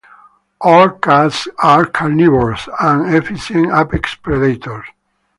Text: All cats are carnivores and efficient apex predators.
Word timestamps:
All 0.61 0.89
cats 0.89 1.47
are 1.61 1.85
carnivores 1.85 2.67
and 2.79 3.13
efficient 3.13 3.71
apex 3.71 4.15
predators. 4.15 4.85